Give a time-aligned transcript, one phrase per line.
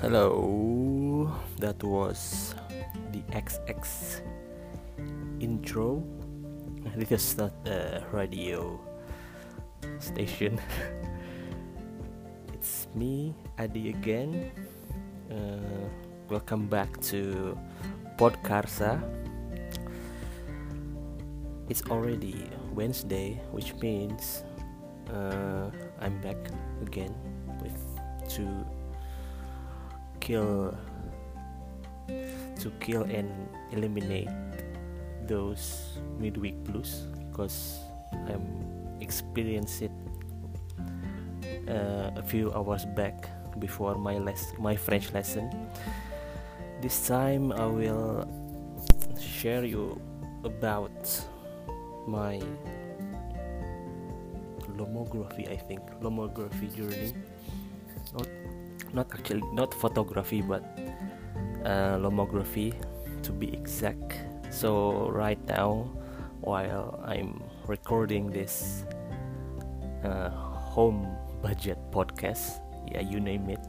[0.00, 2.54] Hello, that was
[3.12, 4.24] the XX
[5.44, 6.02] intro.
[6.96, 8.80] This is not a radio
[9.98, 10.56] station.
[12.54, 14.50] it's me, Adi again.
[15.28, 15.84] Uh,
[16.30, 17.52] welcome back to
[18.16, 19.04] Podkarsa.
[21.68, 24.44] It's already Wednesday, which means
[25.12, 25.68] uh,
[26.00, 26.40] I'm back
[26.80, 27.12] again
[27.60, 27.76] with
[28.32, 28.64] two
[30.20, 30.76] kill
[32.60, 33.28] to kill and
[33.72, 34.28] eliminate
[35.26, 37.80] those midweek blues because
[38.28, 38.44] I'm
[39.00, 39.92] experienced it
[41.68, 45.48] uh, a few hours back before my les- my French lesson.
[46.80, 48.28] This time I will
[49.18, 50.00] share you
[50.44, 51.04] about
[52.08, 52.40] my
[54.76, 57.12] lomography I think lomography journey
[58.16, 58.26] not
[58.92, 60.62] not actually not photography but
[61.64, 62.74] uh, lomography
[63.22, 64.14] to be exact.
[64.50, 65.90] So right now
[66.40, 68.84] while i'm recording this
[70.04, 71.06] uh, home
[71.42, 73.60] budget podcast yeah you name it.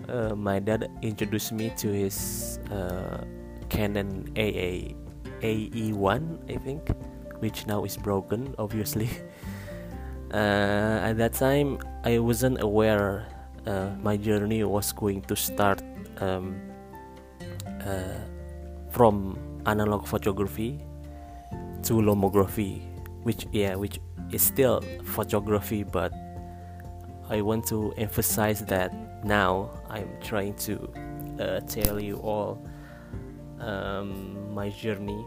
[0.09, 3.23] uh, my dad introduced me to his uh,
[3.69, 4.91] Canon AA
[5.39, 6.91] AE1 I think
[7.39, 9.09] which now is broken obviously.
[10.33, 13.27] Uh, at that time I wasn't aware
[13.65, 15.81] uh, my journey was going to start
[16.19, 16.59] um,
[17.85, 18.19] uh,
[18.89, 20.83] from analog photography
[21.83, 22.81] to lomography
[23.23, 23.99] which yeah which
[24.31, 26.11] is still photography but
[27.29, 28.91] I want to emphasize that
[29.23, 30.75] now I'm trying to
[31.39, 32.61] uh, tell you all
[33.59, 35.25] um, my journey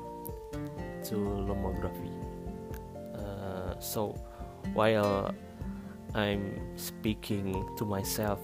[1.04, 2.12] to lomography.
[3.14, 4.14] Uh, so
[4.74, 5.34] while
[6.14, 8.40] I'm speaking to myself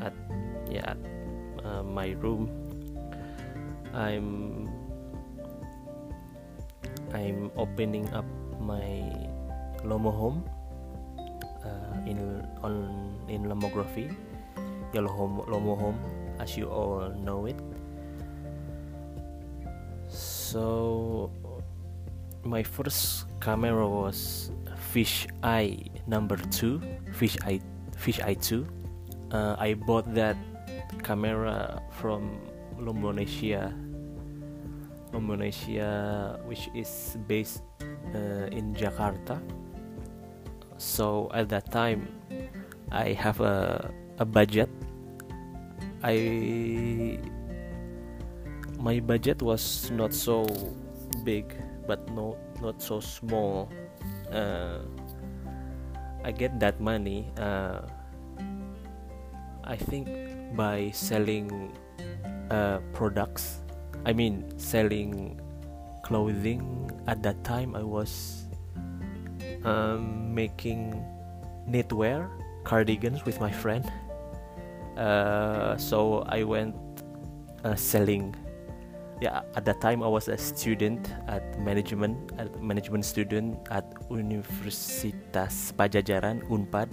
[0.00, 0.14] at
[0.70, 1.00] yeah at,
[1.64, 2.48] uh, my room.
[3.92, 4.68] I'm
[7.14, 8.26] I'm opening up
[8.60, 9.04] my
[9.84, 10.44] Lomo home
[11.64, 14.12] uh, in on in lomography.
[14.92, 15.98] Yellow home Lomo home
[16.40, 17.58] as you all know it.
[20.08, 21.30] So
[22.44, 24.50] my first camera was
[24.92, 25.76] fish eye
[26.06, 26.80] number two
[27.12, 27.60] fish eye
[27.96, 28.66] fish eye 2
[29.32, 30.36] uh, i bought that
[31.02, 32.40] camera from
[32.78, 33.74] Lomonesia
[35.12, 37.62] Lomonesia which is based
[38.14, 39.40] uh, in Jakarta.
[40.76, 42.08] So at that time
[42.92, 44.68] i have a, a budget.
[46.04, 47.18] I
[48.78, 50.46] my budget was not so
[51.24, 51.50] big
[51.88, 53.66] but no not so small
[54.32, 54.78] uh,
[56.24, 57.82] I get that money, uh,
[59.64, 60.08] I think
[60.56, 61.72] by selling
[62.50, 63.60] uh, products.
[64.04, 65.40] I mean, selling
[66.02, 66.90] clothing.
[67.06, 68.44] At that time, I was
[69.64, 70.96] um, making
[71.68, 72.28] knitwear
[72.64, 73.84] cardigans with my friend.
[74.96, 76.76] Uh, so I went
[77.64, 78.34] uh, selling.
[79.18, 85.74] Yeah, at that time I was a student at management, at management student at Universitas
[85.74, 86.86] Padjadjaran Unpad,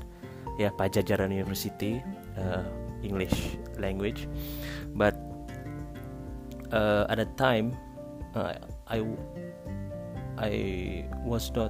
[0.58, 2.02] yeah Padjadjaran University,
[2.34, 2.66] uh,
[3.06, 4.26] English language.
[4.98, 5.14] But
[6.74, 7.78] uh, at that time,
[8.34, 8.58] uh,
[8.90, 9.06] I
[10.42, 10.54] I
[11.22, 11.70] was not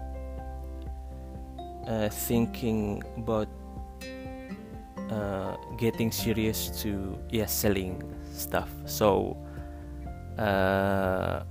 [1.84, 3.52] uh, thinking about
[5.12, 8.02] uh, getting serious to yeah selling
[8.34, 9.38] stuff so
[10.38, 11.44] uh,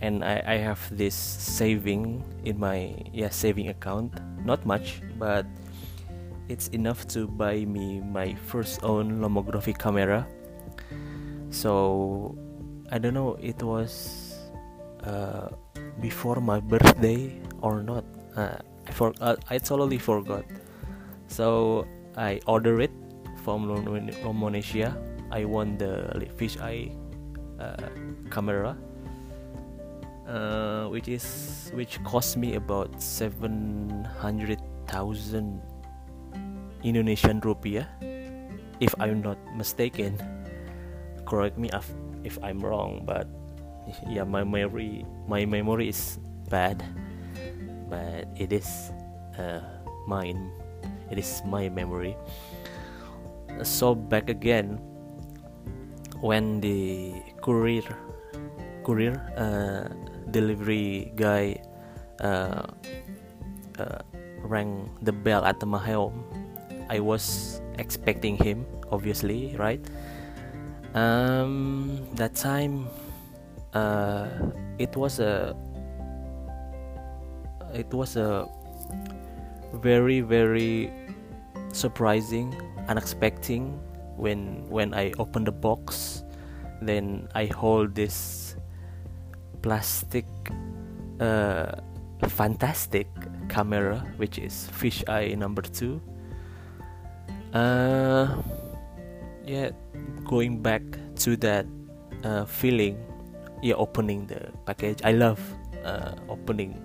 [0.00, 4.14] and I, I have this saving in my yeah saving account.
[4.44, 5.46] Not much but
[6.48, 10.26] it's enough to buy me my first own lomography camera.
[11.50, 12.36] So
[12.90, 14.34] I don't know it was
[15.04, 15.48] uh,
[16.00, 18.04] before my birthday or not.
[18.34, 18.58] Uh,
[18.88, 20.44] I for uh, I totally forgot.
[21.28, 22.90] So I order it
[23.44, 24.96] from Indonesia.
[25.30, 26.90] I want the fisheye
[28.30, 28.76] camera,
[30.26, 35.62] uh, which is which cost me about seven hundred thousand
[36.82, 37.86] Indonesian rupiah,
[38.80, 40.16] if I'm not mistaken.
[41.28, 41.86] Correct me if,
[42.24, 43.28] if I'm wrong, but
[44.08, 46.18] yeah, my memory my memory is
[46.50, 46.82] bad,
[47.86, 48.90] but it is
[49.38, 49.62] uh,
[50.08, 50.50] mine.
[51.10, 52.16] It is my memory.
[53.62, 54.80] So back again
[56.20, 57.12] when the
[57.42, 57.96] courier
[58.84, 59.88] courier uh,
[60.30, 61.56] delivery guy
[62.20, 62.66] uh,
[63.78, 63.98] uh,
[64.42, 66.24] rang the bell at my home.
[66.88, 69.80] I was expecting him obviously right?
[70.94, 72.88] Um, that time
[73.74, 74.26] uh,
[74.78, 75.56] it was a
[77.72, 78.48] it was a
[79.72, 80.90] very very
[81.72, 82.50] surprising,
[82.88, 83.70] unexpected
[84.20, 86.22] when when I open the box.
[86.80, 88.56] Then I hold this
[89.60, 90.24] plastic,
[91.20, 91.76] uh,
[92.28, 93.06] fantastic
[93.48, 96.00] camera, which is fisheye number two.
[97.52, 98.32] Uh,
[99.44, 99.70] yeah,
[100.24, 100.82] going back
[101.16, 101.66] to that
[102.24, 102.96] uh, feeling,
[103.60, 105.04] yeah, opening the package.
[105.04, 105.40] I love
[105.84, 106.80] uh, opening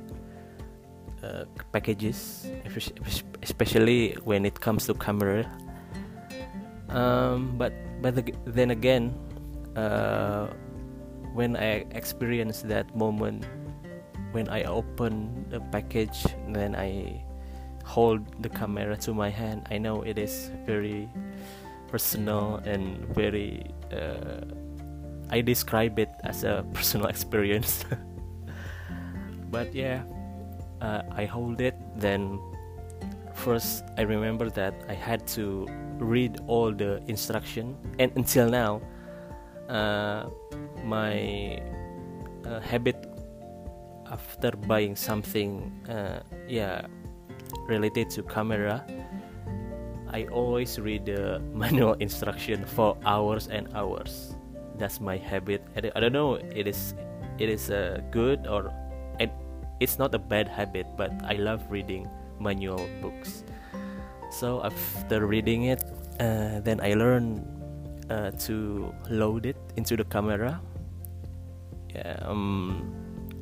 [1.24, 2.48] uh, packages,
[3.44, 5.48] especially when it comes to camera.
[6.90, 8.14] Um, but but
[8.46, 9.14] then again,
[9.76, 10.48] uh,
[11.34, 13.46] when I experience that moment,
[14.32, 17.24] when I open the package, then I
[17.84, 19.68] hold the camera to my hand.
[19.72, 21.10] I know it is very
[21.88, 23.72] personal and very.
[23.92, 24.46] Uh,
[25.30, 27.86] I describe it as a personal experience.
[29.50, 30.04] but yeah,
[30.82, 32.40] uh, I hold it, then
[33.36, 35.68] first I remember that I had to
[36.00, 38.82] read all the instruction, and until now,
[39.70, 40.30] uh,
[40.84, 41.62] my
[42.46, 42.96] uh, habit
[44.12, 46.86] after buying something, uh, yeah,
[47.68, 48.86] related to camera,
[50.12, 54.36] I always read the manual instruction for hours and hours.
[54.78, 55.64] That's my habit.
[55.76, 56.36] I don't know.
[56.36, 56.94] It is,
[57.40, 58.72] it is uh, good or
[59.80, 63.44] it's not a bad habit, but I love reading manual books.
[64.32, 65.84] So after reading it,
[66.20, 67.44] uh, then I learned
[68.10, 70.62] uh, to load it into the camera.
[71.94, 72.84] Yeah, um,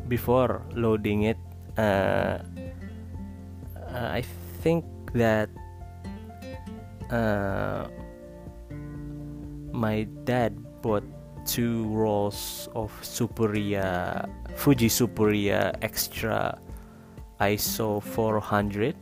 [0.08, 1.38] before loading it,
[1.78, 2.40] uh,
[3.90, 4.22] I
[4.62, 5.50] think that
[7.10, 7.88] uh,
[9.74, 11.04] my dad bought
[11.46, 16.58] two rolls of Superia Fuji Superia Extra
[17.50, 18.96] ISO 400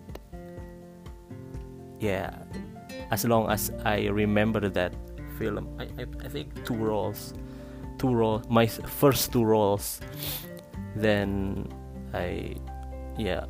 [2.00, 2.34] yeah
[3.12, 4.96] as long as I remember that
[5.38, 5.68] film.
[5.80, 7.34] I, I, I think two rolls
[8.02, 10.02] two rolls my first two rolls.
[10.96, 11.70] Then
[12.14, 12.58] I
[13.18, 13.46] yeah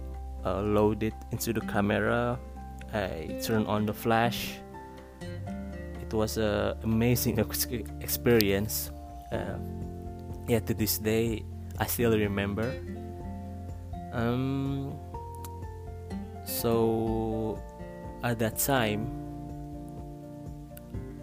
[0.46, 2.38] uh, load it into the camera.
[2.94, 4.60] I turn on the flash.
[6.04, 7.40] It was a amazing
[8.02, 8.92] experience.
[9.32, 9.56] Uh,
[10.48, 11.46] yeah to this day
[11.80, 12.68] I still remember
[14.14, 14.94] um
[16.46, 17.62] so
[18.24, 19.10] at that time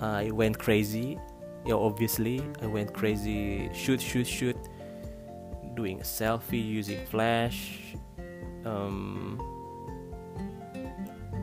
[0.01, 1.19] I went crazy
[1.67, 4.57] yeah obviously I went crazy shoot shoot shoot
[5.75, 7.95] doing a selfie using flash
[8.65, 9.39] um,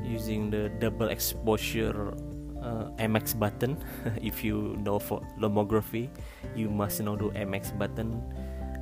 [0.03, 2.13] using the double exposure
[2.61, 3.77] uh, MX button.
[4.21, 6.09] if you know for lomography,
[6.55, 8.21] you must know the MX button.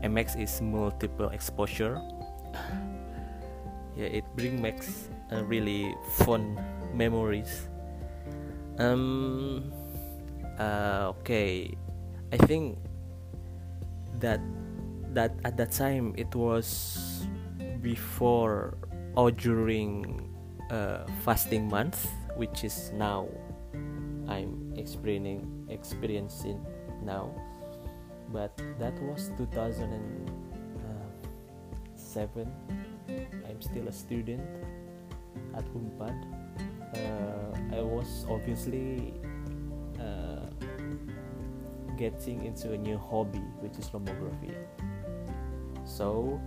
[0.04, 2.00] MX is multiple exposure.
[3.96, 6.60] Yeah, it brings makes uh, really fun
[6.94, 7.68] memories.
[8.78, 9.72] Um.
[10.60, 11.74] Uh, okay,
[12.32, 12.78] I think
[14.22, 14.40] that
[15.14, 17.28] that at that time it was
[17.82, 18.78] before
[19.16, 20.26] or during
[20.72, 23.30] uh, fasting month which is now
[24.28, 26.66] I'm experiencing experiencing
[27.04, 27.30] now
[28.32, 29.30] but that was
[32.14, 32.46] 2007
[33.50, 34.42] I'm still a student
[35.58, 36.14] at Unpad
[36.94, 39.14] uh, I was obviously
[40.00, 40.46] uh,
[41.98, 44.54] getting into a new hobby which is lomography
[45.86, 46.40] so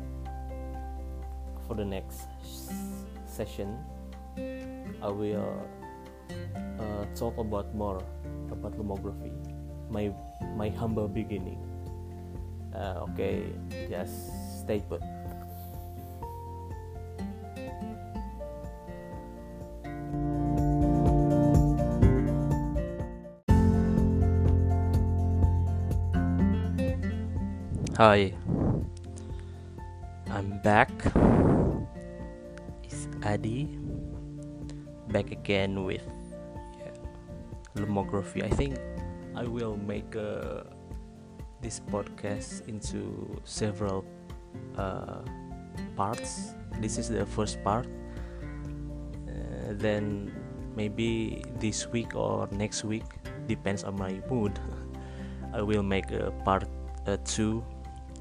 [1.66, 2.30] for the next
[3.26, 3.76] session
[5.02, 5.66] I will
[6.78, 8.02] uh, talk about more
[8.50, 9.34] about lomography
[9.90, 10.12] my
[10.56, 11.62] my humble beginning.
[12.74, 13.46] Uh, okay
[13.88, 14.28] just
[14.60, 15.00] stay put
[27.96, 28.28] Hi,
[30.28, 30.92] I'm back.
[32.84, 33.72] It's Adi
[35.08, 36.04] back again with
[36.76, 36.92] yeah,
[37.72, 38.44] lomography.
[38.44, 38.76] I think
[39.34, 40.68] I will make uh,
[41.62, 44.04] this podcast into several
[44.76, 45.24] uh,
[45.96, 46.52] parts.
[46.82, 47.88] This is the first part.
[49.24, 50.36] Uh, then
[50.76, 53.08] maybe this week or next week
[53.48, 54.52] depends on my mood.
[55.54, 56.68] I will make a part
[57.06, 57.64] uh, two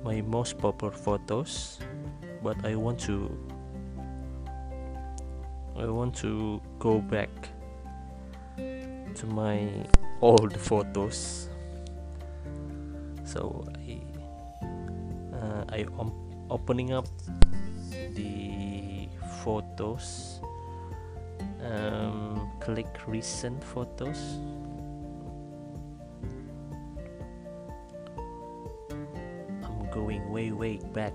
[0.04, 1.78] my most popular photos.
[2.42, 3.30] But I want to
[5.79, 7.31] I want to go back
[8.57, 9.71] to my
[10.21, 11.49] old photos.
[13.25, 14.03] So I
[15.33, 16.11] uh, I am
[16.51, 17.07] opening up
[17.91, 19.09] the
[19.45, 20.41] photos.
[21.63, 24.19] Um, click recent photos.
[29.63, 31.15] I'm going way way back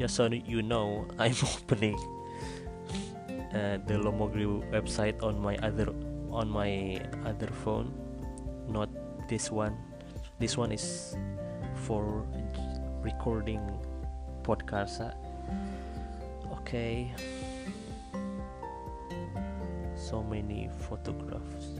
[0.00, 2.00] just so you know I'm opening
[3.52, 5.92] uh, the Lomography website on my other
[6.32, 7.92] on my other phone
[8.66, 8.88] not
[9.28, 9.76] this one.
[10.38, 11.16] This one is
[11.84, 12.24] for
[13.02, 13.60] recording
[14.42, 15.12] podcast
[16.64, 17.12] okay.
[19.94, 21.76] So many photographs.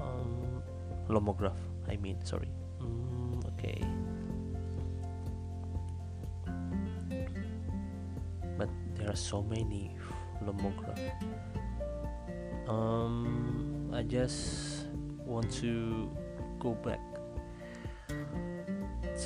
[0.00, 0.62] Um
[1.12, 1.60] lomograph
[1.90, 2.48] i mean sorry.
[2.80, 3.91] Mm, okay
[9.12, 9.94] are so many
[10.42, 10.98] lomograph
[12.66, 14.86] um i just
[15.26, 16.10] want to
[16.58, 17.00] go back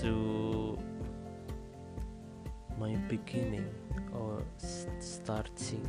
[0.00, 0.76] to
[2.76, 3.68] my beginning
[4.12, 4.42] or
[4.98, 5.88] starting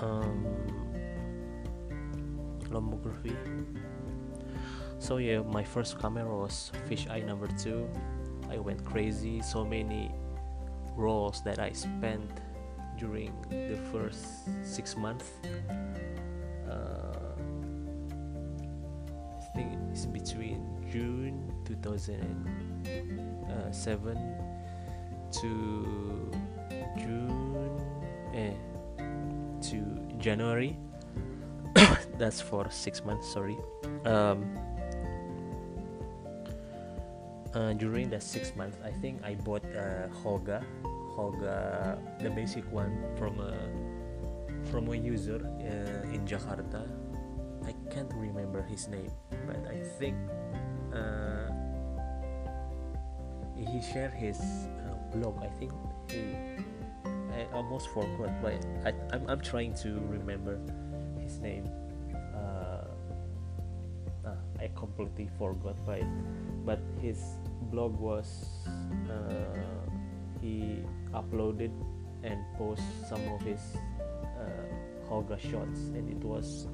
[0.00, 0.44] um,
[2.70, 3.34] lomography
[4.98, 7.88] so yeah my first camera was fisheye number two.
[8.50, 9.40] I went crazy.
[9.42, 10.10] So many
[10.98, 12.30] rolls that i spent
[12.98, 14.24] during the first
[14.64, 15.30] six months
[16.68, 17.18] uh,
[19.90, 24.36] it's between June 2007
[25.32, 26.30] to
[26.96, 27.80] June
[28.34, 28.54] eh,
[29.60, 29.82] to
[30.18, 30.78] January.
[32.18, 33.30] That's for six months.
[33.32, 33.58] Sorry.
[34.04, 34.56] Um,
[37.54, 40.62] uh, during the six months, I think I bought uh, Holga,
[41.18, 43.50] Holga, the basic one from a
[44.70, 46.86] from a user uh, in Jakarta.
[47.66, 49.10] I can't remember his name,
[49.42, 50.14] but I think
[50.94, 51.50] uh,
[53.58, 55.42] he shared his uh, blog.
[55.42, 55.74] I think
[56.06, 56.22] he.
[57.34, 60.58] I almost forgot, but I, I'm, I'm trying to remember
[61.18, 61.66] his name.
[62.34, 62.86] Uh,
[64.60, 66.02] I completely forgot, but
[66.66, 67.18] but his
[67.70, 68.46] blog was
[69.10, 69.77] uh,
[70.40, 71.72] he uploaded
[72.22, 73.60] and post some of his
[74.38, 74.66] uh,
[75.08, 76.66] Holga shots, and it was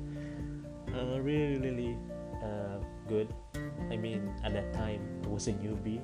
[0.94, 1.96] uh, really really
[2.42, 2.78] uh,
[3.08, 3.28] good.
[3.90, 6.00] I mean, at that time I was a newbie,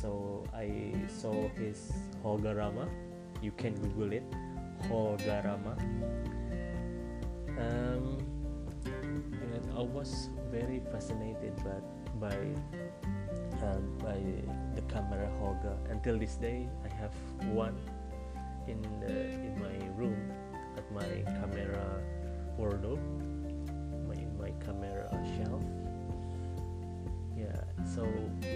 [0.00, 1.92] so I saw his
[2.24, 2.88] Holgarama.
[3.42, 4.24] You can Google it,
[4.88, 5.78] Holgarama.
[7.58, 8.18] Um,
[8.84, 11.82] and I was very fascinated but
[12.20, 12.36] by
[13.62, 14.18] um, by
[14.82, 15.76] the camera Holga.
[15.90, 17.14] Until this day, I have
[17.52, 17.76] one
[18.66, 20.32] in the, in my room
[20.76, 22.00] at my camera
[22.56, 23.00] wardrobe,
[24.08, 25.62] my, in my camera shelf.
[27.36, 27.60] Yeah,
[27.94, 28.06] so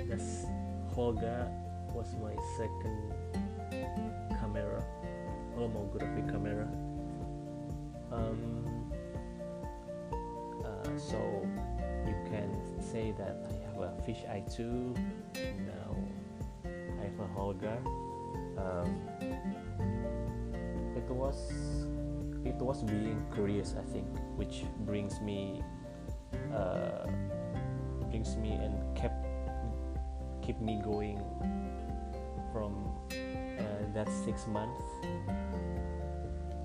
[0.09, 0.47] that's
[0.95, 1.51] Holga
[1.93, 3.13] was my second
[4.41, 4.85] camera,
[5.57, 6.69] holography camera.
[8.13, 8.93] Um,
[10.65, 11.19] uh, so
[12.07, 14.95] you can say that I have a fish eye too.
[15.35, 15.97] Now
[17.07, 17.79] I have a.
[18.59, 19.01] Um,
[20.97, 21.87] it was
[22.45, 25.63] it was being curious, I think, which brings me
[26.53, 27.07] uh,
[28.11, 29.25] brings me and kept
[30.43, 31.21] keep me going
[32.53, 32.75] from
[33.13, 34.83] uh, that six months.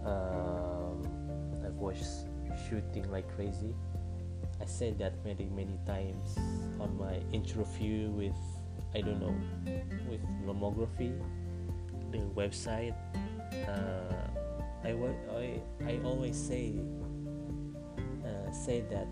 [0.06, 1.06] Um,
[1.64, 2.26] I was
[2.68, 3.76] shooting like crazy.
[4.60, 6.36] I said that many many times
[6.80, 8.38] on my interview with
[8.94, 9.36] I don't know
[10.10, 11.16] with Lomography,
[12.12, 12.96] the website.
[13.68, 14.28] Uh,
[14.84, 14.92] I,
[15.32, 16.76] I I always say
[18.26, 19.08] uh, say that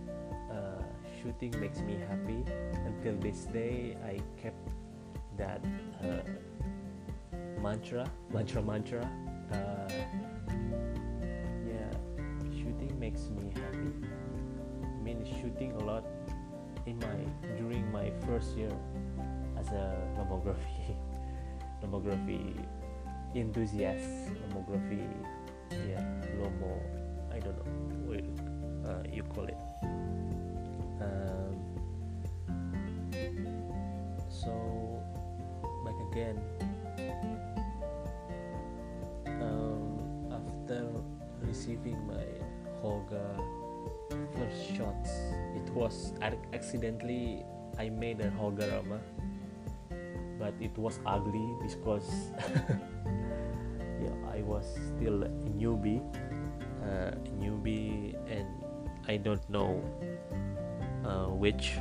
[0.52, 0.84] uh,
[1.22, 2.44] shooting makes me happy.
[2.86, 4.60] Until this day, I kept
[5.38, 5.64] that
[6.04, 6.28] uh,
[7.62, 9.10] mantra, mantra, mantra.
[9.52, 9.88] Uh,
[11.64, 11.92] yeah,
[12.52, 13.94] shooting makes me happy.
[14.84, 16.04] I mean, shooting a lot
[16.86, 18.72] in my during my first year
[19.60, 20.96] as a lomography
[21.84, 22.56] lomography
[23.36, 25.06] enthusiast lomography
[25.88, 26.02] yeah
[26.40, 26.80] lomo
[27.32, 27.64] I don't know
[28.10, 28.26] what
[28.90, 29.58] uh, you call it.
[31.02, 31.56] Um,
[34.30, 35.02] so
[35.86, 36.42] back again
[39.28, 40.90] um, after
[41.42, 42.26] receiving my
[42.84, 43.24] Holga
[44.36, 45.10] first shots
[45.56, 46.14] it was
[46.54, 47.46] accidentally
[47.78, 49.00] I made a Holgarama
[50.50, 52.32] but it was ugly because
[54.02, 56.02] yeah I was still a newbie
[56.82, 58.48] uh, a newbie and
[59.08, 59.84] I don't know
[61.06, 61.74] uh, which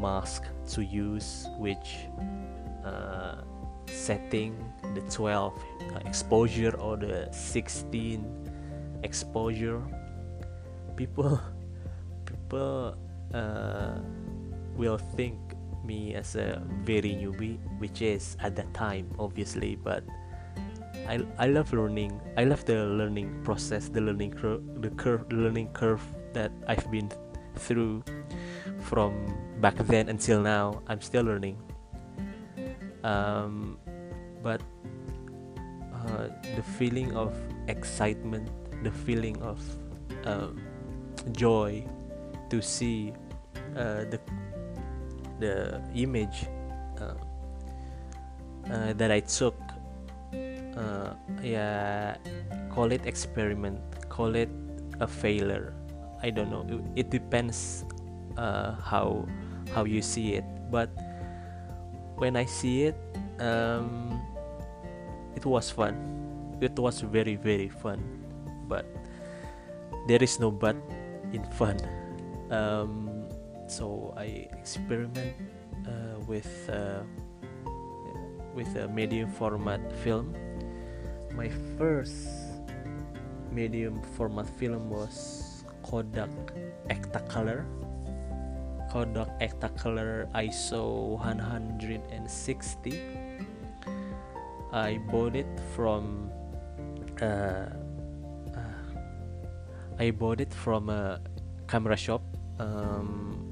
[0.00, 2.08] mask to use which
[2.84, 3.42] uh,
[3.86, 4.56] setting
[4.94, 8.24] the 12 uh, exposure or the 16
[9.02, 9.82] exposure.
[10.96, 11.40] People
[12.24, 12.96] people
[13.34, 13.98] uh,
[14.76, 15.36] will think
[15.84, 20.04] me as a very newbie which is at that time obviously but
[21.10, 22.20] I, I love learning.
[22.36, 26.88] I love the learning process the learning curve the curve the learning curve that I've
[26.90, 27.10] been
[27.56, 28.04] through
[28.78, 29.26] from
[29.60, 30.82] back then until now.
[30.86, 31.58] I'm still learning.
[33.02, 33.78] Um,
[34.40, 34.62] but
[35.92, 37.34] uh, the feeling of
[37.66, 38.48] excitement
[38.84, 39.58] the feeling of
[40.24, 40.62] um,
[41.32, 41.84] joy
[42.50, 43.12] to see
[43.76, 44.20] uh, the
[45.40, 46.46] the image
[47.00, 47.16] uh,
[48.70, 49.56] uh, that I took
[50.76, 52.16] uh, yeah
[52.68, 54.50] call it experiment call it
[55.00, 55.72] a failure.
[56.22, 56.68] I don't know.
[56.68, 57.88] It, it depends
[58.36, 59.24] uh, how
[59.72, 60.44] how you see it.
[60.70, 60.92] But
[62.20, 62.96] when I see it
[63.40, 64.20] um,
[65.34, 65.96] it was fun.
[66.60, 68.04] It was very very fun.
[68.68, 68.84] But
[70.06, 70.76] there is no but
[71.32, 71.80] in fun.
[72.50, 73.09] Um,
[73.70, 75.38] so I experiment
[75.86, 77.06] uh, with uh,
[78.54, 80.34] with a medium format film.
[81.30, 82.26] My first
[83.54, 86.30] medium format film was Kodak
[86.90, 87.62] Ektacolor
[88.90, 92.98] Kodak Ektacolor ISO 160
[94.72, 96.30] I bought it from
[97.22, 97.70] uh,
[98.54, 98.60] uh,
[99.98, 101.20] I bought it from a
[101.66, 102.22] camera shop.
[102.58, 103.49] Um,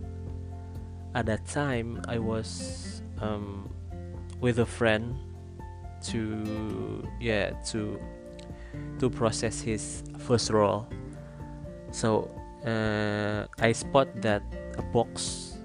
[1.14, 3.68] at that time I was um,
[4.40, 5.16] with a friend
[6.12, 7.98] to yeah to
[8.98, 10.86] to process his first roll
[11.90, 12.30] so
[12.66, 14.42] uh, I spot that
[14.76, 15.58] a box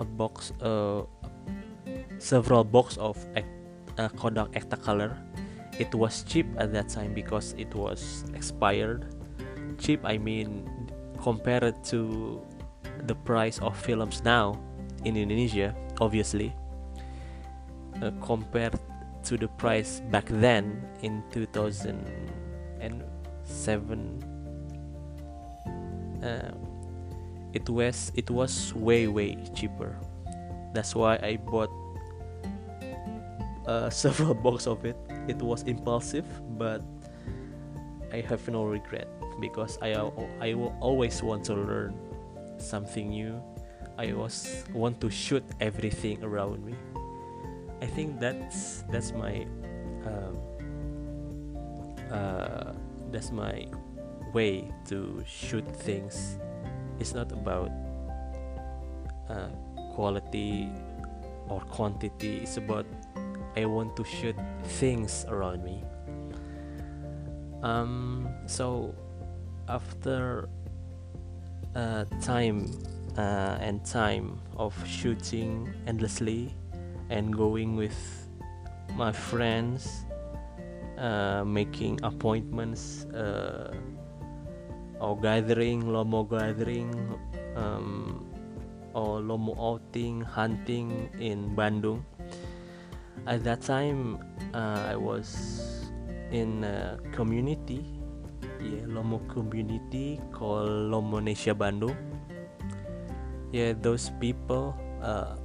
[0.00, 1.02] a box uh,
[2.18, 3.18] several box of
[3.98, 5.16] uh, Kodak Ektacolor
[5.78, 9.14] it was cheap at that time because it was expired.
[9.78, 10.68] Cheap I mean
[11.20, 12.40] compared to
[13.06, 14.58] the price of films now
[15.06, 15.70] in Indonesia
[16.02, 16.50] obviously
[18.02, 18.74] uh, compared
[19.22, 22.02] to the price back then in 2007
[26.22, 26.50] uh,
[27.54, 29.96] it was it was way way cheaper.
[30.74, 31.70] That's why I bought
[33.66, 34.96] uh, several box of it.
[35.28, 36.26] It was impulsive
[36.58, 36.82] but
[38.12, 39.08] I have no regret
[39.40, 39.94] because I
[40.42, 41.94] I will always want to learn
[42.58, 43.40] something new
[43.98, 46.74] I was want to shoot everything around me.
[47.80, 49.46] I think that's that's my
[50.04, 50.36] um,
[52.12, 52.72] uh,
[53.10, 53.66] that's my
[54.32, 56.38] way to shoot things.
[57.00, 57.70] It's not about
[59.28, 59.48] uh,
[59.94, 60.68] quality
[61.48, 62.38] or quantity.
[62.44, 62.86] It's about
[63.56, 64.36] I want to shoot
[64.80, 65.82] things around me.
[67.62, 68.94] Um, so
[69.68, 70.48] after
[71.74, 72.70] uh, time
[73.16, 76.54] uh, and time of shooting endlessly
[77.10, 77.96] and going with
[78.94, 80.04] my friends
[80.98, 83.72] uh, making appointments uh,
[85.00, 86.92] or gathering lomo gathering
[87.56, 88.24] um,
[88.94, 92.00] or lomo outing hunting in bandung.
[93.26, 94.22] At that time
[94.54, 95.90] uh, i was
[96.30, 97.84] in a community
[98.62, 101.96] yeah lomo community called lomonesia bandung
[103.52, 105.36] yeah those people uh,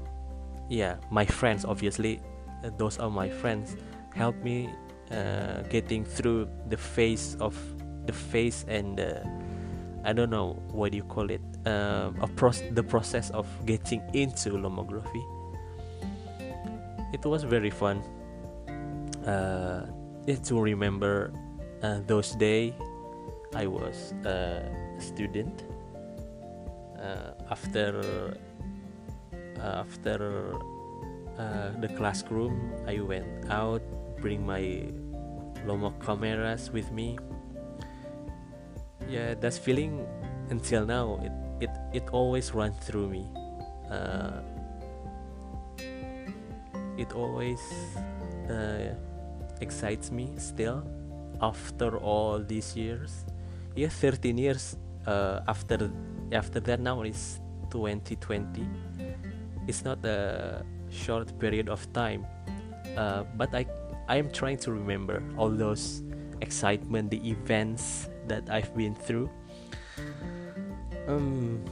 [0.69, 2.19] yeah my friends obviously
[2.63, 3.77] uh, those are my friends
[4.15, 4.69] help me
[5.11, 7.55] uh, getting through the phase of
[8.05, 9.19] the phase and uh,
[10.03, 15.23] I don't know what you call it uh, proce- the process of getting into lomography.
[17.13, 18.01] It was very fun.
[19.25, 19.85] Uh,
[20.45, 21.33] to remember
[21.83, 22.73] uh, those days
[23.53, 24.63] I was a
[24.97, 25.65] student
[27.51, 28.37] uh, after
[29.61, 30.55] after
[31.37, 33.83] uh, the classroom i went out
[34.21, 34.87] bring my
[35.65, 37.17] lomo cameras with me.
[39.09, 40.05] Yeah that feeling
[40.49, 43.25] until now it it, it always runs through me.
[43.89, 44.41] Uh,
[46.97, 47.61] it always
[48.49, 48.93] uh,
[49.59, 50.83] excites me still
[51.41, 53.25] after all these years.
[53.75, 55.89] Yeah 13 years uh, after
[56.31, 57.39] after that now it's
[57.71, 58.67] 2020
[59.67, 62.25] it's not a short period of time.
[62.97, 63.65] Uh, but i
[64.09, 66.03] i am trying to remember all those
[66.41, 69.29] excitement the events that i've been through.
[71.07, 71.63] Um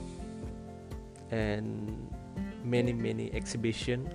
[1.32, 1.92] and
[2.64, 4.08] many many exhibition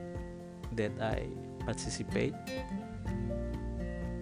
[0.73, 1.29] that i
[1.67, 2.35] participate.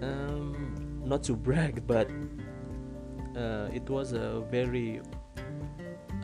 [0.03, 2.11] Um not to brag but
[3.37, 5.01] uh, it was a very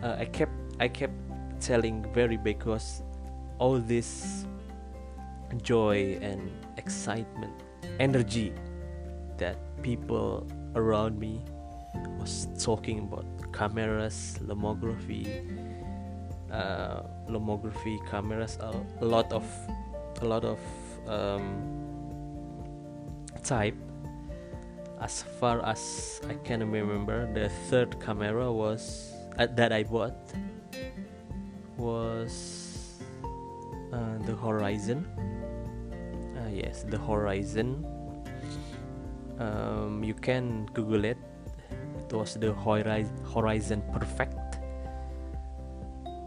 [0.02, 1.14] uh, i kept i kept
[1.60, 3.02] telling very because
[3.58, 4.46] all this
[5.62, 7.52] joy and excitement,
[7.98, 8.52] energy
[9.38, 11.40] that people around me
[12.18, 15.26] was talking about cameras, lomography,
[16.52, 19.44] uh, lomography cameras, a, lot of
[20.20, 20.58] a lot of
[21.06, 21.44] um,
[23.42, 23.76] type.
[25.00, 30.18] As far as I can remember, the third camera was uh, that I bought
[31.76, 32.98] was
[33.92, 35.06] uh, the horizon.
[36.36, 37.86] Uh, yes the horizon.
[39.38, 41.18] Um, you can google it.
[42.08, 44.58] It was the horizon perfect.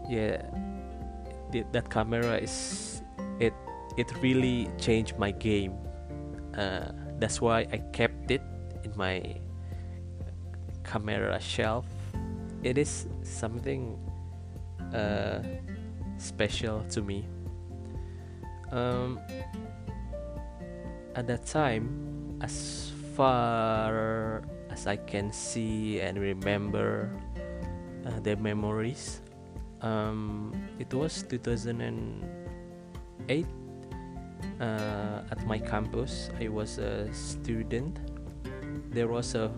[0.08, 0.42] Yeah
[1.72, 3.02] that camera is
[3.40, 3.52] it
[3.96, 5.76] it really changed my game.
[6.56, 8.42] Uh, that's why i kept it
[8.84, 9.20] in my
[10.84, 11.86] camera shelf
[12.62, 13.98] it is something
[14.94, 15.42] uh,
[16.18, 17.26] special to me
[18.70, 19.18] um,
[21.14, 27.10] at that time as far as i can see and remember
[28.06, 29.20] uh, the memories
[29.82, 33.46] um, it was 2008
[34.60, 36.30] uh, at my campus.
[36.40, 37.98] I was a student.
[38.90, 39.50] There was a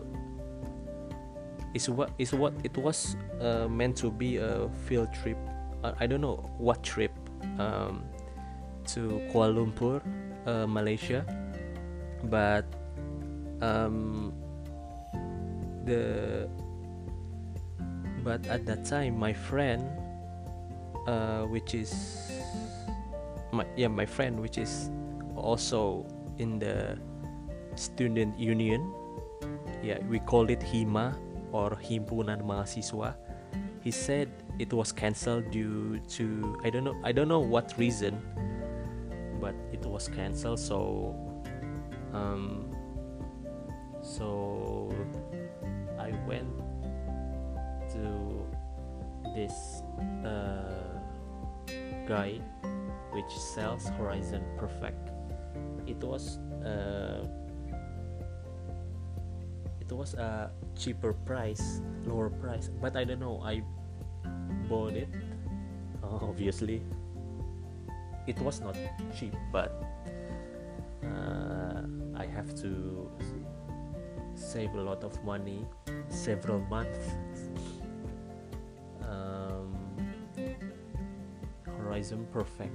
[1.75, 5.37] is what is what it was uh, meant to be a field trip.
[5.83, 7.13] Uh, I don't know what trip
[7.59, 8.03] um,
[8.95, 10.01] to Kuala Lumpur,
[10.47, 11.27] uh, Malaysia,
[12.31, 12.65] but
[13.61, 14.33] um,
[15.85, 16.49] the
[18.25, 19.85] but at that time my friend
[21.07, 21.93] uh, which is
[23.53, 24.91] my yeah my friend which is
[25.37, 26.07] also
[26.39, 26.97] in the
[27.77, 28.81] student union
[29.83, 31.13] yeah we called it hima
[31.55, 33.15] or himpunan mahasiswa
[33.79, 34.27] he said
[34.59, 38.19] it was cancelled due to i don't know i don't know what reason
[39.39, 41.15] but it was cancelled so
[42.11, 42.67] um
[44.03, 44.91] so
[46.03, 46.51] i went
[47.87, 48.43] to
[49.39, 49.83] this
[50.27, 50.99] uh,
[52.07, 52.41] guy
[53.15, 55.11] which sells Horizon Perfect.
[55.87, 57.27] It was uh,
[59.95, 63.41] was a cheaper price, lower price, but I don't know.
[63.43, 63.63] I
[64.69, 65.09] bought it.
[66.03, 66.83] obviously,
[68.27, 68.77] it was not
[69.17, 69.73] cheap, but
[71.03, 71.83] uh,
[72.17, 73.11] I have to
[74.35, 75.67] save a lot of money,
[76.09, 77.15] several months
[81.95, 82.75] Horizon Perfect.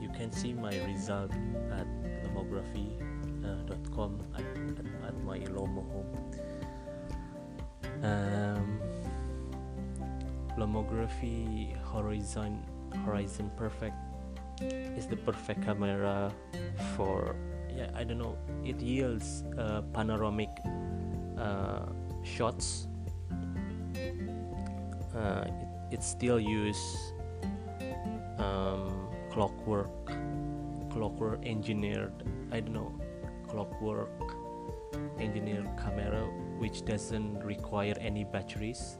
[0.00, 1.30] You can see my result
[1.70, 1.86] at
[2.26, 4.40] lomography.com uh,
[5.32, 6.32] at, Lomo home.
[8.02, 8.80] Um,
[10.58, 12.64] Lomography Horizon
[13.04, 13.96] Horizon Perfect
[14.60, 16.32] is the perfect camera
[16.94, 17.34] for
[17.74, 20.50] yeah I don't know it yields uh, panoramic
[21.38, 21.86] uh,
[22.22, 22.88] shots
[25.16, 27.12] uh, it, it still use
[28.38, 29.90] um, clockwork
[30.90, 32.12] clockwork engineered
[32.52, 32.92] i don't know
[33.48, 34.41] clockwork
[35.32, 36.20] engineered camera
[36.58, 38.98] which doesn't require any batteries.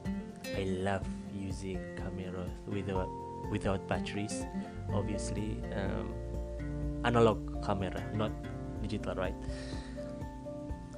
[0.57, 3.09] I love using camera without
[3.51, 4.45] without batteries
[4.93, 6.13] obviously um,
[7.05, 8.31] analog camera not
[8.81, 9.35] digital right?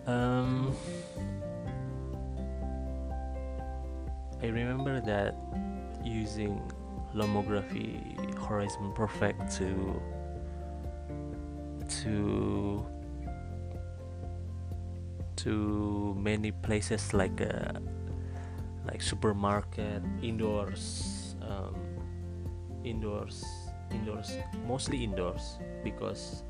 [0.08, 0.76] Um,
[4.44, 5.36] i remember that
[6.04, 6.62] using
[7.16, 8.00] lomography
[8.40, 10.02] horizon perfect to
[11.90, 12.86] to
[15.46, 17.78] to many places like uh,
[18.90, 21.78] like supermarket indoors um,
[22.84, 23.46] indoors
[23.92, 26.42] indoors mostly indoors because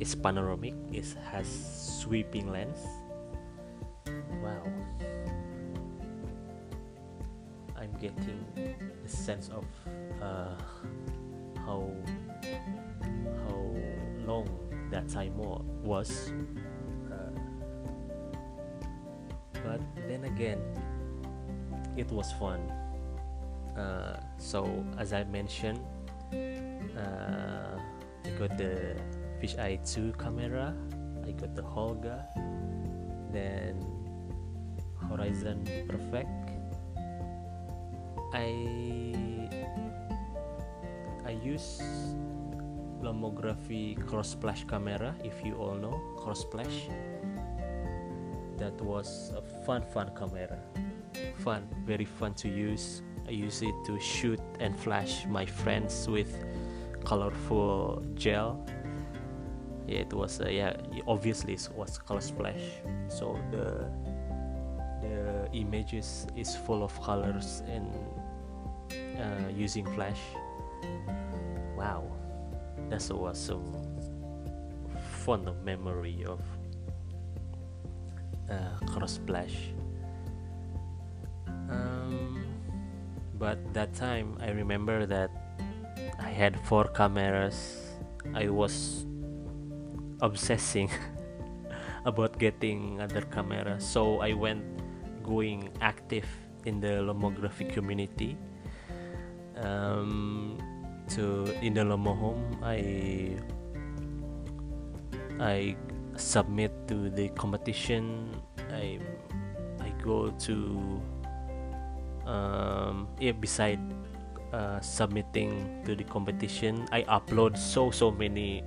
[0.00, 1.46] it's panoramic it has
[2.02, 2.82] sweeping lens
[4.42, 4.66] wow
[7.78, 9.64] i'm getting a sense of
[10.20, 10.58] uh,
[11.62, 11.86] how
[13.46, 13.62] how
[14.26, 14.48] long
[14.90, 15.36] that time
[15.82, 16.32] was.
[20.40, 20.64] Again,
[22.00, 22.60] it was fun.
[23.76, 24.64] Uh, so
[24.96, 25.84] as I mentioned,
[26.96, 27.76] uh,
[28.24, 28.96] I got the
[29.36, 30.72] fisheye 2 camera,
[31.28, 32.24] I got the Holga,
[33.30, 33.84] then
[35.08, 36.32] Horizon Perfect.
[38.32, 38.48] I
[41.26, 41.82] I use
[43.02, 46.88] lomography cross splash camera if you all know cross splash
[48.60, 50.58] that was a fun fun camera.
[51.38, 53.02] Fun very fun to use.
[53.26, 56.32] I use it to shoot and flash my friends with
[57.04, 58.64] colorful gel.
[59.88, 60.76] Yeah it was uh, yeah
[61.08, 62.62] obviously it was color splash.
[63.08, 63.90] So the
[65.02, 67.90] the images is full of colors and
[69.18, 70.20] uh, using flash.
[71.76, 72.04] Wow.
[72.88, 73.64] That's was some
[75.24, 76.40] fond memory of
[78.50, 79.72] uh, cross splash.
[81.70, 82.44] Um,
[83.38, 85.30] but that time i remember that
[86.18, 87.78] i had four cameras.
[88.34, 89.06] I was
[90.20, 90.90] obsessing
[92.04, 93.80] about getting other camera.
[93.80, 94.62] So i went
[95.22, 96.26] going active
[96.66, 98.36] in the lomography community.
[99.56, 100.56] Um,
[101.10, 103.36] to in the Lomo home I
[105.40, 105.76] I
[106.20, 108.28] submit to the competition
[108.70, 109.00] I
[109.80, 110.54] I go to
[112.28, 113.80] um, yeah beside
[114.52, 118.62] uh, submitting to the competition I upload so so many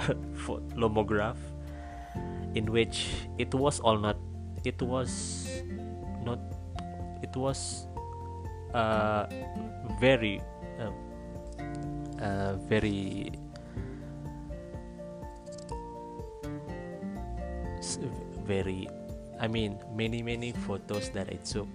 [0.74, 1.38] lomograph
[2.56, 4.16] in which it was all not
[4.64, 5.46] it was
[6.24, 6.40] not
[7.22, 7.86] it was
[8.74, 9.28] uh,
[10.00, 10.40] very
[10.80, 10.94] um,
[12.20, 13.32] uh, very
[18.44, 18.88] very
[19.40, 21.68] I mean many many photos that I took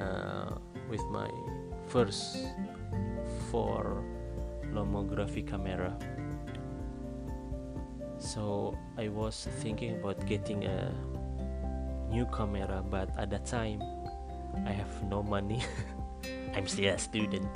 [0.00, 0.58] uh,
[0.88, 1.30] with my
[1.86, 2.38] first
[3.50, 4.02] four
[4.72, 5.94] lomography camera.
[8.18, 10.92] So I was thinking about getting a
[12.10, 13.82] new camera but at that time
[14.66, 15.62] I have no money.
[16.54, 17.48] I'm still a student.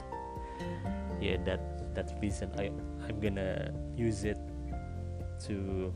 [1.21, 2.71] Yeah that that reason I
[3.09, 4.39] I'm gonna use it
[5.47, 5.93] to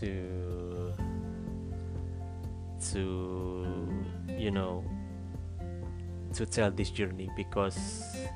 [0.00, 0.92] to
[2.92, 3.66] to
[4.28, 4.84] you know
[6.34, 8.26] to tell this journey because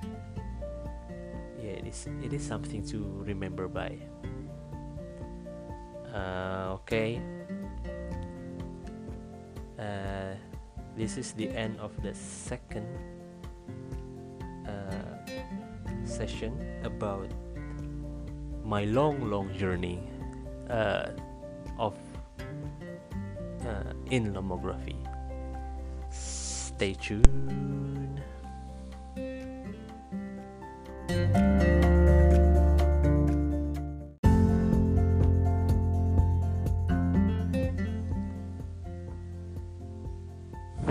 [1.59, 3.99] yeah it is it is something to remember by.
[6.14, 7.21] Uh, okay.
[9.79, 10.35] Uh,
[10.97, 12.87] this is the end of the second
[14.66, 15.14] uh,
[16.05, 17.31] session about
[18.64, 20.03] my long long journey.
[20.68, 21.14] Uh,
[21.79, 21.95] of
[23.67, 24.97] uh, in lomography.
[26.11, 28.23] Stay tuned.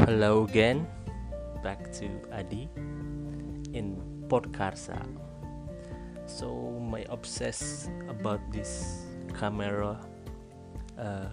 [0.08, 0.88] Hello again,
[1.62, 2.69] back to Adi
[3.73, 5.04] in Podkarsa.
[6.26, 9.06] So my obsess about this
[9.38, 10.00] camera,
[10.99, 11.27] uh,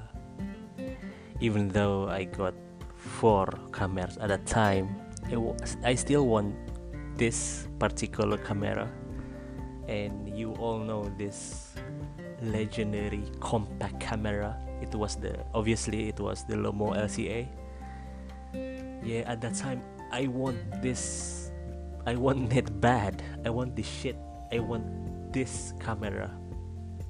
[1.41, 2.55] even though I got
[2.97, 4.95] four cameras at a time,
[5.31, 6.55] was, I still want
[7.17, 8.91] this particular camera,
[9.89, 11.75] and you all know this
[12.43, 14.57] legendary compact camera.
[14.83, 17.49] It was the obviously it was the Lomo LCA
[19.05, 21.45] yeah at that time i want this
[22.07, 23.23] i want it bad.
[23.45, 24.17] I want this shit.
[24.53, 24.85] I want
[25.33, 26.31] this camera.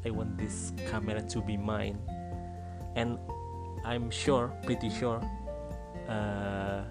[0.06, 1.98] I want this camera to be mine
[2.96, 3.18] and
[3.84, 5.20] i'm sure pretty sure
[6.08, 6.82] uh,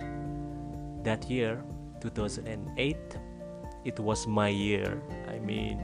[1.04, 1.64] that year
[2.02, 2.98] 2008
[3.86, 5.02] it was my year.
[5.28, 5.84] I mean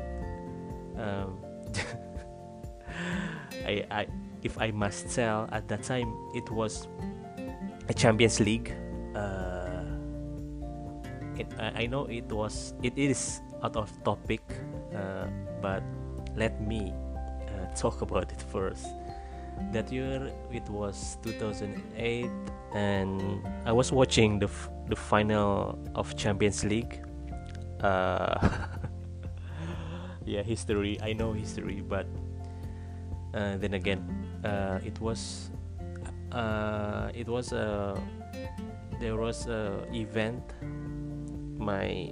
[0.97, 1.39] um,
[3.65, 4.08] I, I
[4.41, 6.88] if i must tell at that time it was
[7.89, 8.73] a champions league
[9.15, 9.84] uh,
[11.36, 14.41] it, I, I know it was it is out of topic
[14.95, 15.27] uh,
[15.62, 15.84] but
[16.36, 16.93] let me
[17.47, 18.88] uh, talk about it first
[19.72, 22.30] that year it was 2008
[22.74, 27.04] and I was watching the, f- the final of Champions League.
[27.82, 28.50] Uh,
[30.26, 31.00] yeah history.
[31.02, 32.06] I know history but
[33.34, 34.04] uh, then again
[34.43, 35.52] uh, it was
[36.32, 37.98] uh, it was a
[39.00, 40.43] there was a event
[41.58, 42.12] my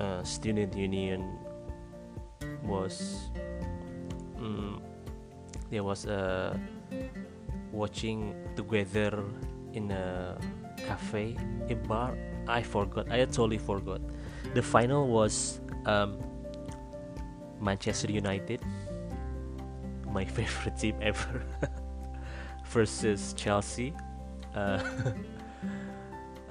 [0.00, 1.38] uh, student union
[2.64, 3.30] was
[4.38, 4.82] um,
[5.70, 6.58] there was a
[7.72, 9.24] watching together
[9.72, 10.38] in a
[10.76, 11.36] cafe
[11.68, 12.16] a bar.
[12.46, 13.10] I forgot.
[13.10, 14.00] I totally forgot.
[14.54, 16.18] The final was um,
[17.60, 18.60] manchester united.
[20.10, 21.42] My favorite team ever.
[22.66, 23.94] Versus chelsea.
[24.54, 24.82] Uh,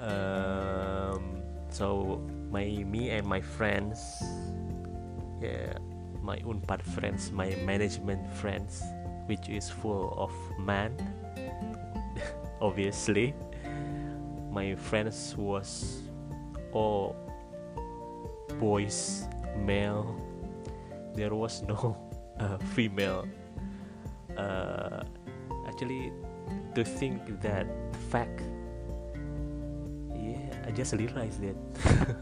[0.00, 3.98] um, so my me and my friends
[5.42, 5.74] yeah
[6.22, 8.80] my unpad friends my management friends
[9.26, 10.94] which is full of men
[12.60, 13.34] obviously
[14.50, 16.02] my friends was
[16.72, 17.16] all
[18.58, 20.14] boys male
[21.14, 21.96] there was no
[22.40, 23.26] uh, female
[24.36, 25.02] uh,
[25.66, 26.12] actually
[26.74, 27.66] to think that
[28.10, 28.42] fact
[30.14, 31.56] yeah I just realized that.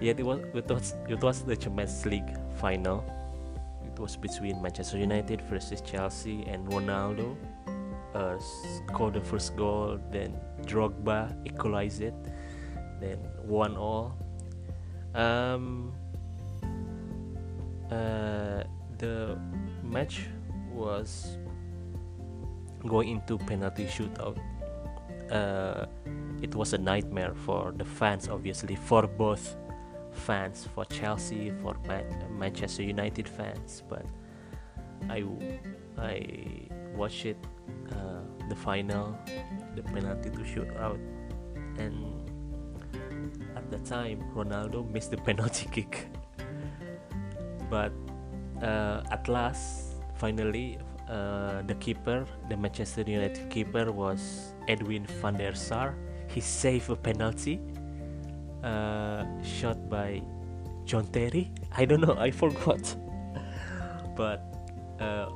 [0.00, 3.04] yeah, it was it was it was the Champions League final.
[4.00, 7.36] Was between Manchester United versus Chelsea, and Ronaldo
[8.14, 10.00] uh, scored the first goal.
[10.10, 12.14] Then Drogba equalized it.
[12.98, 14.16] Then one all.
[15.14, 15.92] Um,
[17.90, 18.64] uh,
[18.96, 19.38] the
[19.84, 20.28] match
[20.72, 21.36] was
[22.86, 24.38] going into penalty shootout.
[25.30, 25.84] Uh,
[26.40, 29.56] it was a nightmare for the fans, obviously, for both
[30.12, 33.82] fans, for Chelsea, for Man- Manchester United fans.
[33.88, 34.04] But
[35.08, 35.24] I,
[35.98, 37.38] I watched it,
[37.92, 39.16] uh, the final,
[39.74, 40.98] the penalty to shoot out,
[41.78, 42.28] and
[43.56, 46.08] at the time, Ronaldo missed the penalty kick.
[47.70, 47.92] but
[48.62, 55.54] uh, at last, finally, uh, the keeper, the Manchester United keeper, was Edwin van der
[55.54, 55.94] Sar
[56.30, 57.60] he saved a penalty
[58.62, 60.22] uh, shot by
[60.84, 61.50] John Terry.
[61.76, 62.82] I don't know, I forgot.
[64.16, 64.42] but
[65.00, 65.30] uh,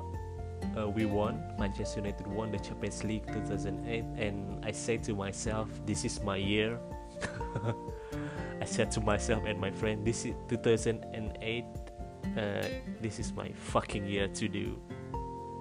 [0.76, 1.42] uh, we won.
[1.58, 6.36] Manchester United won the Champions League 2008, and I said to myself, "This is my
[6.36, 6.78] year."
[8.60, 11.64] I said to myself and my friend, "This is 2008.
[12.36, 12.68] Uh,
[13.00, 14.78] this is my fucking year to do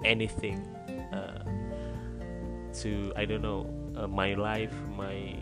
[0.04, 0.66] anything."
[1.14, 1.44] Uh,
[2.82, 5.38] to I don't know uh, my life, my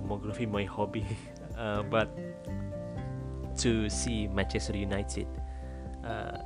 [0.00, 1.04] lomography, my hobby,
[1.58, 2.08] uh, but
[3.58, 5.26] to see Manchester United
[6.06, 6.38] uh,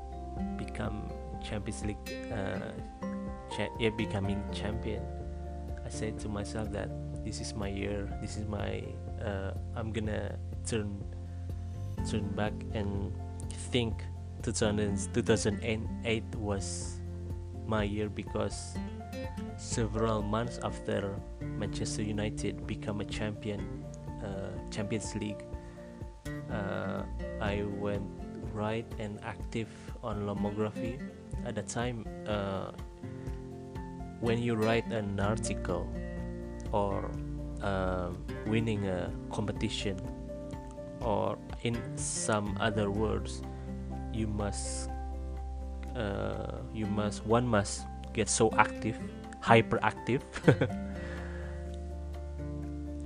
[0.57, 1.13] become
[1.45, 2.73] Champions League, uh,
[3.55, 5.03] cha- yeah, becoming champion.
[5.85, 6.89] I said to myself that
[7.25, 8.09] this is my year.
[8.21, 8.83] This is my.
[9.21, 11.05] Uh, I'm gonna turn
[12.09, 13.13] turn back and
[13.71, 14.03] think
[14.43, 16.99] 2000, 2008 was
[17.67, 18.75] my year because
[19.57, 23.85] several months after Manchester United become a champion,
[24.23, 25.45] uh, Champions League,
[26.51, 27.03] uh,
[27.41, 28.05] I went
[28.53, 29.69] right and active
[30.03, 31.01] on lomography.
[31.45, 32.73] At the time, uh,
[34.21, 35.89] when you write an article
[36.71, 37.11] or
[37.63, 39.99] um, winning a competition,
[41.01, 43.43] or in some other words,
[44.13, 44.89] you must
[45.97, 48.99] uh, you must one must get so active
[49.43, 50.23] hyperactive.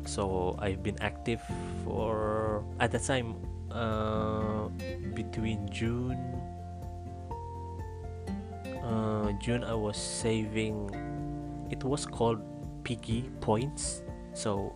[0.06, 1.42] So I've been active
[1.84, 3.36] for at that time
[3.68, 4.70] uh,
[5.12, 6.16] between June
[8.80, 10.88] uh, June I was saving
[11.68, 12.40] it was called
[12.86, 14.06] piggy points.
[14.32, 14.72] So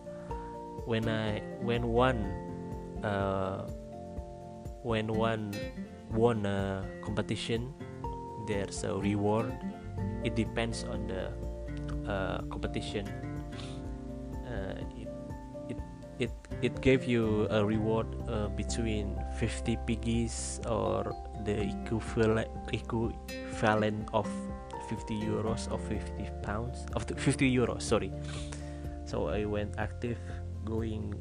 [0.85, 2.27] when I when one
[3.01, 3.65] uh,
[4.83, 5.55] when one
[6.11, 7.73] won a competition
[8.45, 9.55] there's a reward.
[10.23, 11.33] It depends on the
[12.11, 13.07] uh, competition.
[14.43, 15.07] Uh, it,
[15.71, 15.79] it
[16.19, 21.07] it it gave you a reward uh, between 50 piggies or
[21.47, 24.27] the equivalent equivalent of
[24.91, 28.11] 50 euros or 50 pounds of 50 euros sorry.
[29.07, 30.19] So i went active
[30.67, 31.15] going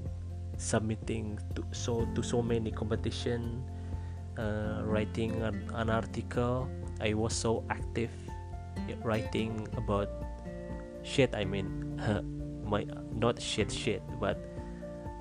[0.58, 3.62] submitting to so to so many competition
[4.38, 6.66] uh, writing an, an article.
[7.00, 8.10] I was so active
[9.02, 10.08] writing about
[11.02, 11.66] shit i mean
[12.64, 12.84] my
[13.14, 14.38] not shit shit but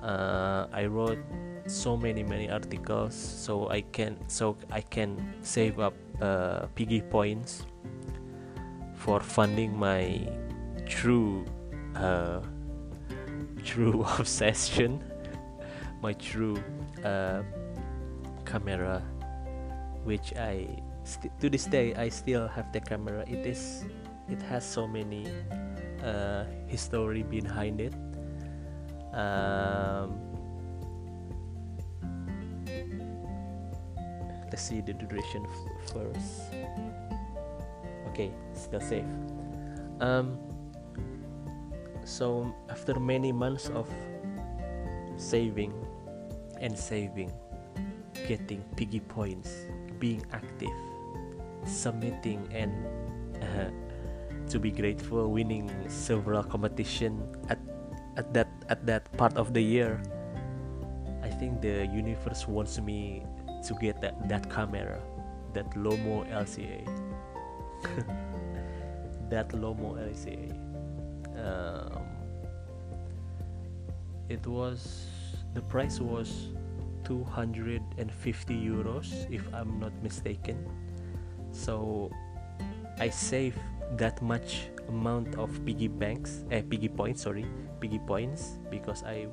[0.02, 1.18] uh, i wrote
[1.66, 7.66] so many many articles so i can so i can save up uh, piggy points
[8.94, 10.20] for funding my
[10.86, 11.44] true
[11.96, 12.40] uh,
[13.64, 15.02] true obsession
[16.02, 16.56] my true
[17.04, 17.42] uh,
[18.44, 19.02] camera
[20.04, 20.66] which i
[21.04, 23.24] st- to this day I still have the camera.
[23.26, 23.84] It is
[24.28, 25.26] it has so many
[26.04, 27.94] uh, history behind it.
[29.12, 30.18] Um,
[34.50, 35.46] let's see the duration
[35.92, 36.54] first.
[38.08, 39.04] Okay, still safe.
[40.00, 40.38] Um,
[42.04, 43.88] so after many months of
[45.16, 45.74] saving
[46.60, 47.32] and saving,
[48.26, 49.66] getting piggy points,
[49.98, 50.72] being active
[51.64, 52.72] submitting and
[53.42, 53.70] uh,
[54.50, 57.58] to be grateful winning several competition at
[58.18, 60.02] at that at that part of the year.
[61.22, 63.22] I think the universe wants me
[63.66, 64.98] to get that that camera
[65.54, 66.82] that lomo lca
[69.30, 70.50] that lomo lca
[71.38, 72.06] um,
[74.28, 75.06] it was
[75.54, 76.50] the price was
[77.04, 77.90] 250
[78.54, 80.58] euros if i'm not mistaken.
[81.50, 82.10] So
[83.00, 83.58] I save
[83.96, 87.46] that much amount of piggy banks eh piggy points sorry
[87.80, 89.26] piggy points because I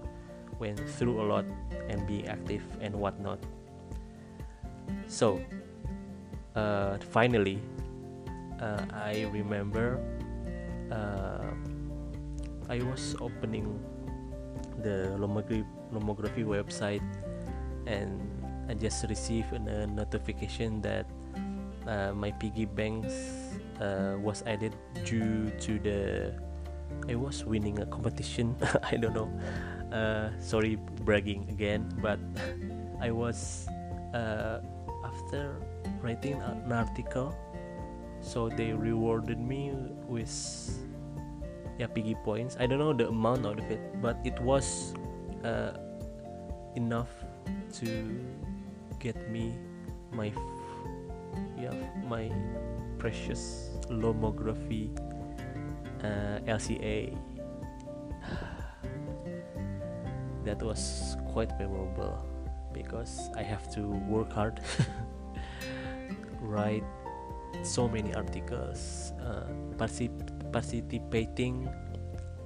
[0.59, 1.45] went through a lot
[1.89, 3.37] and being active and whatnot.
[5.07, 5.39] So
[6.55, 7.61] uh, finally
[8.59, 10.01] uh, I remember
[10.91, 11.53] uh,
[12.69, 13.79] I was opening
[14.81, 17.05] the lomography, lomography website
[17.85, 18.19] and
[18.69, 21.05] I just received a notification that
[21.87, 23.46] uh, my piggy banks
[23.82, 24.75] uh, was added
[25.05, 26.34] due to the
[27.09, 28.55] I was winning a competition.
[28.84, 29.30] I don't know.
[29.91, 30.75] Uh, sorry,
[31.05, 32.19] bragging again, but
[33.01, 33.67] I was
[34.13, 34.59] uh,
[35.05, 35.55] after
[36.01, 37.36] writing an article,
[38.19, 39.71] so they rewarded me
[40.07, 40.32] with
[41.80, 42.57] yeah piggy points.
[42.59, 44.93] I don't know the amount of it, but it was
[45.45, 45.78] uh,
[46.75, 47.11] enough
[47.80, 47.88] to
[48.99, 49.55] get me
[50.11, 50.34] my
[51.61, 52.32] have my
[52.97, 54.89] precious lomography
[56.03, 57.17] uh, LCA
[60.43, 62.25] that was quite memorable
[62.73, 64.61] because I have to work hard,
[66.41, 66.84] write
[67.63, 69.47] so many articles, uh,
[69.78, 71.69] particip- participating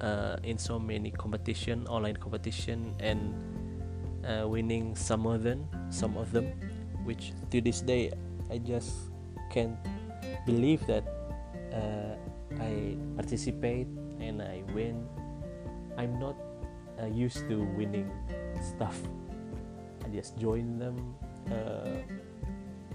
[0.00, 3.34] uh, in so many competition, online competition, and
[4.24, 6.52] uh, winning some of them, some of them,
[7.04, 8.10] which to this day
[8.50, 8.92] I just
[9.50, 9.76] can't
[10.46, 11.04] believe that
[11.72, 12.14] uh,
[12.60, 13.88] I participate
[14.20, 15.08] and I win.
[15.96, 16.36] I'm not
[17.00, 18.10] uh, used to winning
[18.60, 19.00] stuff.
[20.04, 21.14] I just join them.
[21.50, 22.00] Uh,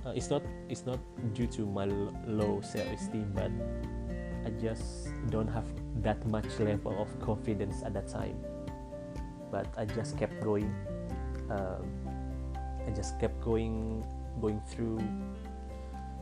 [0.05, 0.99] uh, it's not it's not
[1.33, 3.51] due to my l- low self-esteem, but
[4.45, 5.67] I just don't have
[6.01, 8.37] that much level of confidence at that time.
[9.51, 10.71] But I just kept going.
[11.49, 11.87] Um,
[12.87, 14.03] I just kept going,
[14.39, 15.03] going through,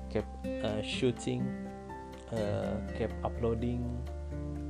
[0.09, 1.45] kept uh, shooting,
[2.33, 3.83] uh, kept uploading,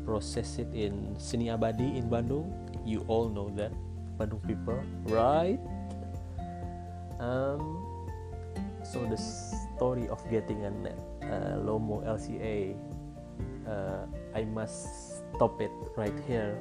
[0.03, 2.51] process it in Seni Abadi in Bandung.
[2.85, 3.71] You all know that
[4.17, 5.59] Bandung people, right?
[7.19, 7.81] Um,
[8.83, 10.71] so the story of getting a
[11.25, 12.75] uh, Lomo LCA,
[13.67, 16.59] uh, I must stop it right here.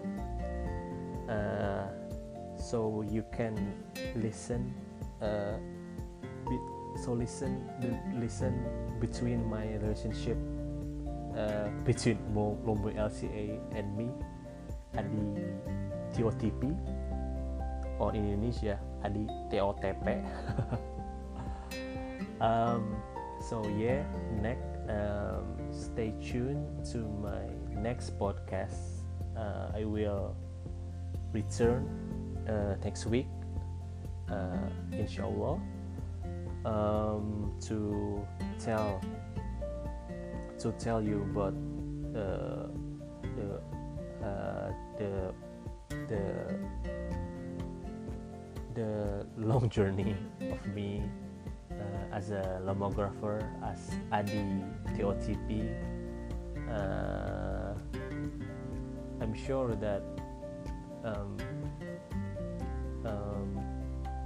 [1.29, 1.93] Uh,
[2.57, 3.55] so you can
[4.17, 4.73] listen.
[5.21, 5.61] Uh,
[6.97, 7.67] so listen,
[8.15, 8.55] listen
[9.01, 10.39] between my relationship
[11.37, 14.09] uh, between Lomo LCA and me
[14.95, 15.43] the
[16.15, 16.71] TOTP
[17.99, 20.23] or in Indonesia Adi TOTP
[22.41, 22.97] um,
[23.43, 24.03] so yeah
[24.41, 29.03] next um, stay tuned to my next podcast.
[29.37, 30.37] Uh, I will
[31.33, 31.89] return
[32.49, 33.27] uh, next week
[34.31, 35.61] uh, inshallah.
[36.65, 38.25] Um, to
[38.59, 39.01] tell
[40.65, 41.53] to tell you about
[42.17, 42.73] uh,
[43.37, 43.61] the
[44.25, 45.35] uh, the
[46.09, 46.25] the
[48.73, 51.03] the long journey of me
[51.71, 54.65] uh, as a lomographer, as Adi
[54.97, 55.69] TOTP.
[56.73, 57.75] Uh,
[59.21, 60.03] I'm sure that
[61.05, 61.37] um,
[63.05, 63.49] um,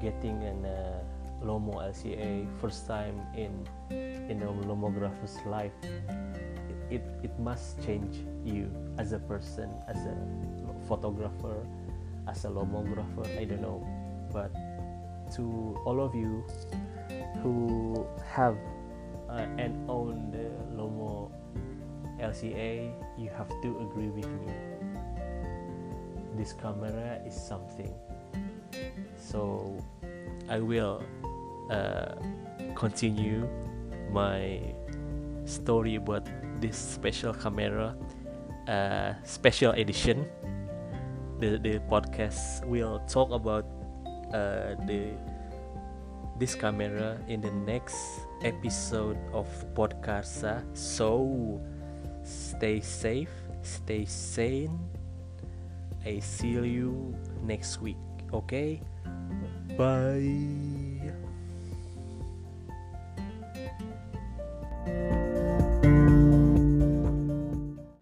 [0.01, 1.03] getting an uh,
[1.43, 5.73] Lomo LCA first time in in a lomographer's life,
[6.91, 10.17] it, it, must change you as a person, as a
[10.87, 11.67] photographer,
[12.27, 13.27] as a lomographer.
[13.39, 13.87] I don't know,
[14.33, 14.53] but
[15.37, 16.45] to all of you
[17.43, 18.57] who have
[19.29, 21.31] uh, and own the Lomo
[22.21, 24.53] LCA, you have to agree with me.
[26.37, 27.93] This camera is something.
[29.17, 29.77] So
[30.49, 31.03] I will
[31.71, 32.15] uh,
[32.75, 33.49] continue
[34.11, 34.61] my
[35.45, 36.27] story about
[36.61, 37.97] this special camera,
[38.67, 40.27] uh, special edition.
[41.39, 43.65] The the podcast will talk about
[44.35, 45.15] uh, the
[46.39, 51.59] this camera in the next episode of podcast so
[52.23, 53.31] stay safe
[53.63, 54.79] stay sane.
[56.07, 58.01] I see you next week
[58.33, 58.81] okay?
[59.77, 60.68] Bye